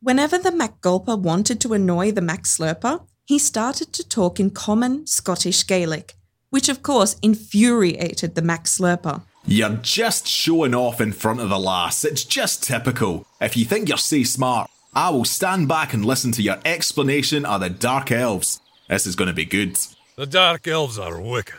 Whenever 0.00 0.38
the 0.38 0.50
Mac 0.50 0.80
Gulpa 0.80 1.18
wanted 1.18 1.60
to 1.60 1.74
annoy 1.74 2.10
the 2.10 2.20
Mac 2.20 2.44
Slurpa, 2.44 3.06
he 3.24 3.38
started 3.38 3.92
to 3.92 4.08
talk 4.08 4.40
in 4.40 4.50
common 4.50 5.06
Scottish 5.06 5.66
Gaelic, 5.66 6.14
which 6.50 6.68
of 6.68 6.82
course 6.82 7.16
infuriated 7.22 8.34
the 8.34 8.42
Mac 8.42 8.64
Slurpa. 8.64 9.22
You're 9.44 9.76
just 9.82 10.28
showing 10.28 10.74
off 10.74 11.00
in 11.00 11.12
front 11.12 11.40
of 11.40 11.48
the 11.48 11.58
lass. 11.58 12.04
It's 12.04 12.24
just 12.24 12.62
typical. 12.62 13.26
If 13.40 13.56
you 13.56 13.64
think 13.64 13.88
you're 13.88 13.98
so 13.98 14.22
smart, 14.22 14.70
I 14.94 15.10
will 15.10 15.24
stand 15.24 15.66
back 15.68 15.92
and 15.92 16.04
listen 16.04 16.30
to 16.32 16.42
your 16.42 16.58
explanation 16.64 17.44
of 17.44 17.60
the 17.60 17.70
Dark 17.70 18.12
Elves. 18.12 18.60
This 18.88 19.06
is 19.06 19.16
going 19.16 19.28
to 19.28 19.34
be 19.34 19.44
good. 19.44 19.78
The 20.16 20.26
Dark 20.26 20.68
Elves 20.68 20.98
are 20.98 21.20
wicked 21.20 21.58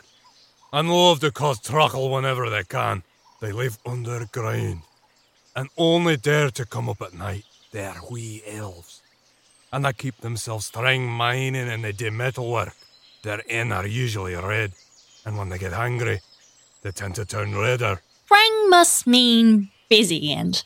and 0.72 0.90
love 0.90 1.20
to 1.20 1.30
cause 1.30 1.60
trouble 1.60 2.10
whenever 2.10 2.48
they 2.48 2.64
can. 2.64 3.02
They 3.40 3.52
live 3.52 3.76
underground 3.84 4.80
and 5.54 5.68
only 5.76 6.16
dare 6.16 6.50
to 6.52 6.64
come 6.64 6.88
up 6.88 7.02
at 7.02 7.12
night. 7.12 7.44
They're 7.70 7.94
wee 8.10 8.42
elves. 8.46 9.02
And 9.72 9.84
they 9.84 9.92
keep 9.92 10.18
themselves 10.18 10.70
trying 10.70 11.06
mining 11.06 11.68
and 11.68 11.84
they 11.84 11.92
do 11.92 12.10
metal 12.10 12.50
work. 12.50 12.74
Their 13.22 13.40
in 13.40 13.72
are 13.72 13.86
usually 13.86 14.34
red, 14.34 14.72
and 15.24 15.38
when 15.38 15.48
they 15.48 15.58
get 15.58 15.72
hungry, 15.72 16.20
they 16.84 16.92
tend 16.92 17.14
to 17.16 17.24
turn 17.24 17.56
redder. 17.56 18.00
Rang 18.30 18.70
must 18.70 19.06
mean 19.06 19.70
busy 19.88 20.32
and 20.32 20.62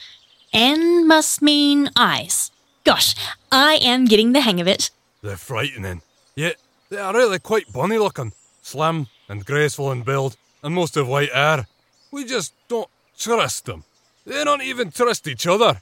N 0.52 1.06
must 1.06 1.40
mean 1.40 1.90
eyes. 1.96 2.50
Gosh, 2.84 3.14
I 3.52 3.76
am 3.76 4.04
getting 4.04 4.32
the 4.32 4.40
hang 4.40 4.60
of 4.60 4.66
it. 4.66 4.90
They're 5.22 5.36
frightening, 5.36 6.02
yet 6.34 6.56
they 6.90 6.98
are 6.98 7.14
really 7.14 7.38
quite 7.38 7.72
bonny 7.72 7.98
looking, 7.98 8.32
slim 8.62 9.06
and 9.28 9.44
graceful 9.44 9.92
in 9.92 10.02
build, 10.02 10.36
and 10.62 10.74
most 10.74 10.96
of 10.96 11.06
white 11.06 11.32
hair. 11.32 11.66
We 12.10 12.24
just 12.24 12.52
don't 12.68 12.90
trust 13.16 13.66
them. 13.66 13.84
They 14.26 14.42
don't 14.42 14.62
even 14.62 14.90
trust 14.90 15.28
each 15.28 15.46
other. 15.46 15.80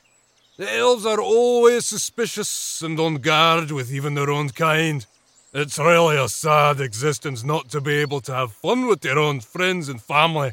The 0.59 0.71
elves 0.71 1.07
are 1.07 1.21
always 1.21 1.87
suspicious 1.87 2.83
and 2.83 2.99
on 3.01 3.17
guard 3.17 3.71
with 3.71 3.93
even 3.93 4.15
their 4.15 4.31
own 4.31 4.51
kind. 4.51 5.07
It's 5.53 5.79
really 5.79 6.17
a 6.17 6.29
sad 6.29 6.81
existence 6.81 7.45
not 7.45 7.71
to 7.71 7.81
be 7.81 7.95
able 7.95 8.21
to 8.23 8.35
have 8.35 8.53
fun 8.53 8.87
with 8.87 9.05
your 9.05 9.19
own 9.19 9.41
friends 9.41 9.89
and 9.89 10.03
family. 10.03 10.53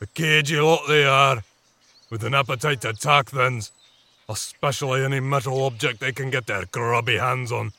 A 0.00 0.06
cagey 0.06 0.60
lot 0.60 0.82
they 0.86 1.04
are, 1.04 1.42
with 2.10 2.22
an 2.22 2.34
appetite 2.34 2.82
to 2.82 2.90
attack 2.90 3.30
things, 3.30 3.72
especially 4.28 5.04
any 5.04 5.20
metal 5.20 5.64
object 5.64 6.00
they 6.00 6.12
can 6.12 6.30
get 6.30 6.46
their 6.46 6.66
grubby 6.66 7.16
hands 7.16 7.50
on. 7.50 7.72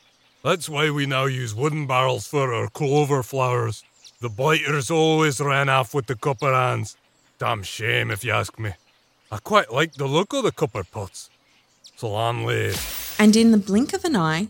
That's 0.43 0.67
why 0.67 0.89
we 0.89 1.05
now 1.05 1.25
use 1.25 1.53
wooden 1.53 1.85
barrels 1.85 2.27
for 2.27 2.53
our 2.53 2.67
clover 2.69 3.23
flowers. 3.23 3.83
The 4.19 4.29
blighters 4.29 4.91
always 4.91 5.39
ran 5.39 5.69
off 5.69 5.93
with 5.93 6.07
the 6.07 6.15
copper 6.15 6.53
hands. 6.53 6.97
Damn 7.37 7.63
shame 7.63 8.11
if 8.11 8.23
you 8.23 8.31
ask 8.31 8.57
me. 8.59 8.71
I 9.31 9.37
quite 9.37 9.71
like 9.71 9.93
the 9.93 10.07
look 10.07 10.33
of 10.33 10.43
the 10.43 10.51
copper 10.51 10.83
pots. 10.83 11.29
Salam 11.95 12.45
And 13.17 13.35
in 13.35 13.51
the 13.51 13.57
blink 13.57 13.93
of 13.93 14.03
an 14.03 14.15
eye, 14.15 14.47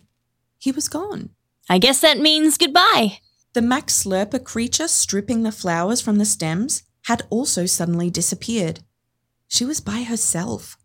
he 0.58 0.72
was 0.72 0.88
gone. 0.88 1.32
I 1.72 1.78
guess 1.78 2.02
that 2.02 2.18
means 2.20 2.58
goodbye. 2.58 3.20
The 3.54 3.62
Mac 3.62 3.88
Slurpa 3.88 4.44
creature 4.44 4.88
stripping 4.88 5.44
the 5.44 5.52
flowers 5.52 6.02
from 6.02 6.18
the 6.18 6.26
stems 6.26 6.82
had 7.04 7.22
also 7.30 7.68
suddenly 7.68 8.10
disappeared. 8.10 8.80
She 9.48 9.66
was 9.66 9.80
by 9.80 10.02
herself. 10.02 10.78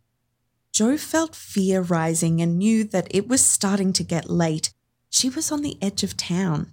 Jo 0.73 0.99
felt 0.99 1.35
fear 1.35 1.81
rising 1.81 2.43
and 2.43 2.59
knew 2.59 2.85
that 2.85 3.09
it 3.11 3.27
was 3.29 3.43
starting 3.43 3.95
to 3.95 4.03
get 4.03 4.29
late. 4.29 4.75
She 5.09 5.31
was 5.31 5.51
on 5.51 5.63
the 5.63 5.79
edge 5.81 6.03
of 6.03 6.19
town. 6.19 6.73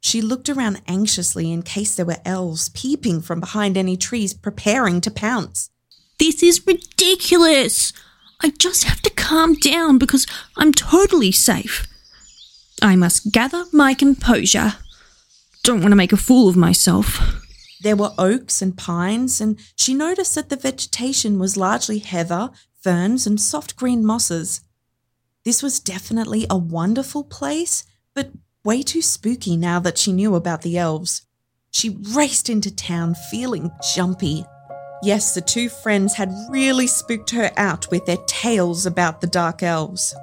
She 0.00 0.22
looked 0.22 0.48
around 0.48 0.80
anxiously 0.86 1.52
in 1.52 1.62
case 1.62 1.94
there 1.94 2.06
were 2.06 2.22
elves 2.24 2.70
peeping 2.70 3.20
from 3.20 3.40
behind 3.40 3.76
any 3.76 3.96
trees 3.98 4.32
preparing 4.32 5.02
to 5.02 5.10
pounce. 5.10 5.70
This 6.18 6.42
is 6.42 6.66
ridiculous! 6.66 7.92
I 8.40 8.50
just 8.50 8.84
have 8.84 9.02
to 9.02 9.10
calm 9.10 9.54
down 9.54 9.98
because 9.98 10.26
I'm 10.56 10.72
totally 10.72 11.32
safe. 11.32 11.86
I 12.86 12.94
must 12.94 13.32
gather 13.32 13.64
my 13.72 13.94
composure. 13.94 14.74
Don't 15.64 15.80
want 15.80 15.90
to 15.90 15.96
make 15.96 16.12
a 16.12 16.16
fool 16.16 16.48
of 16.48 16.56
myself. 16.56 17.20
There 17.80 17.96
were 17.96 18.14
oaks 18.16 18.62
and 18.62 18.78
pines, 18.78 19.40
and 19.40 19.58
she 19.74 19.92
noticed 19.92 20.36
that 20.36 20.50
the 20.50 20.56
vegetation 20.56 21.40
was 21.40 21.56
largely 21.56 21.98
heather, 21.98 22.50
ferns, 22.80 23.26
and 23.26 23.40
soft 23.40 23.74
green 23.74 24.06
mosses. 24.06 24.60
This 25.44 25.64
was 25.64 25.80
definitely 25.80 26.46
a 26.48 26.56
wonderful 26.56 27.24
place, 27.24 27.82
but 28.14 28.30
way 28.64 28.84
too 28.84 29.02
spooky 29.02 29.56
now 29.56 29.80
that 29.80 29.98
she 29.98 30.12
knew 30.12 30.36
about 30.36 30.62
the 30.62 30.78
elves. 30.78 31.26
She 31.72 31.98
raced 32.14 32.48
into 32.48 32.72
town 32.72 33.16
feeling 33.32 33.72
jumpy. 33.96 34.44
Yes, 35.02 35.34
the 35.34 35.40
two 35.40 35.68
friends 35.68 36.14
had 36.14 36.32
really 36.48 36.86
spooked 36.86 37.30
her 37.30 37.50
out 37.56 37.90
with 37.90 38.06
their 38.06 38.24
tales 38.28 38.86
about 38.86 39.20
the 39.20 39.26
dark 39.26 39.64
elves. 39.64 40.14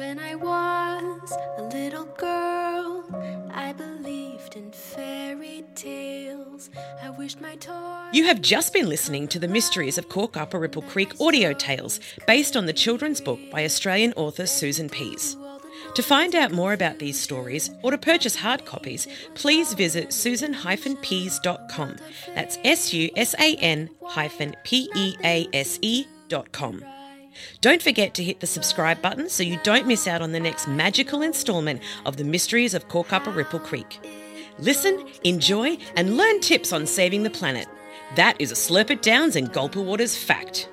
When 0.00 0.18
I 0.18 0.34
was 0.34 1.30
a 1.58 1.62
little 1.64 2.06
girl, 2.06 3.04
I 3.52 3.74
believed 3.74 4.56
in 4.56 4.72
fairy 4.72 5.62
tales. 5.74 6.70
I 7.02 7.10
wished 7.10 7.42
my 7.42 7.56
toy. 7.56 8.08
You 8.10 8.24
have 8.24 8.40
just 8.40 8.72
been 8.72 8.88
listening 8.88 9.28
to 9.28 9.38
the 9.38 9.46
Mysteries 9.46 9.98
of 9.98 10.08
Corkuparipple 10.08 10.88
Creek 10.88 11.20
audio 11.20 11.52
tales 11.52 12.00
based 12.26 12.56
on 12.56 12.64
the 12.64 12.72
children's 12.72 13.20
book 13.20 13.38
by 13.50 13.62
Australian 13.66 14.14
author 14.14 14.46
Susan 14.46 14.88
Pease. 14.88 15.36
To 15.96 16.02
find 16.02 16.34
out 16.34 16.50
more 16.50 16.72
about 16.72 16.98
these 16.98 17.20
stories 17.20 17.68
or 17.82 17.90
to 17.90 17.98
purchase 17.98 18.36
hard 18.36 18.64
copies, 18.64 19.06
please 19.34 19.74
visit 19.74 20.14
susan-pease.com. 20.14 21.96
That's 22.34 22.58
S-U-S-A-N 22.64 23.90
P-E-A-S-E 24.64 26.06
dot 26.28 26.52
com. 26.52 26.84
Don't 27.60 27.82
forget 27.82 28.14
to 28.14 28.24
hit 28.24 28.40
the 28.40 28.46
subscribe 28.46 29.00
button 29.02 29.28
so 29.28 29.42
you 29.42 29.58
don't 29.62 29.86
miss 29.86 30.06
out 30.06 30.22
on 30.22 30.32
the 30.32 30.40
next 30.40 30.68
magical 30.68 31.22
instalment 31.22 31.82
of 32.06 32.16
the 32.16 32.24
Mysteries 32.24 32.74
of 32.74 32.88
Corkuparipple 32.88 33.62
Creek. 33.62 34.00
Listen, 34.58 35.06
enjoy, 35.24 35.78
and 35.96 36.16
learn 36.16 36.40
tips 36.40 36.72
on 36.72 36.86
saving 36.86 37.22
the 37.22 37.30
planet. 37.30 37.66
That 38.16 38.40
is 38.40 38.50
a 38.50 38.54
Slurp 38.54 38.90
It 38.90 39.02
Downs 39.02 39.36
and 39.36 39.52
Gulper 39.52 39.84
Waters 39.84 40.16
fact. 40.16 40.68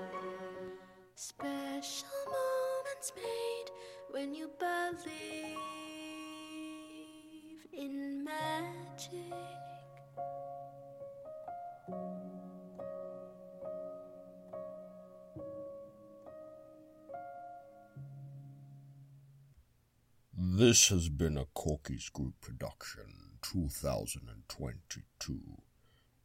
This 20.58 20.90
has 20.90 21.08
been 21.10 21.38
a 21.38 21.46
Corkies 21.46 22.12
Group 22.12 22.42
production, 22.42 23.38
2022. 23.44 25.40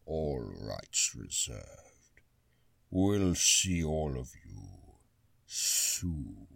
All 0.06 0.40
rights 0.40 1.14
reserved. 1.14 2.22
We'll 2.90 3.34
see 3.34 3.84
all 3.84 4.18
of 4.18 4.30
you 4.42 4.68
soon. 5.44 6.46